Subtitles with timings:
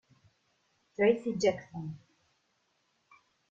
[0.95, 1.85] Tracy Jackson